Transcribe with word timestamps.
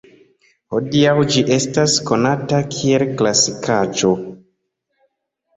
Hodiaŭ 0.75 1.11
ĝi 1.35 1.43
estas 1.57 1.99
konata 2.11 2.63
kiel 2.77 3.05
klasikaĵo. 3.21 4.11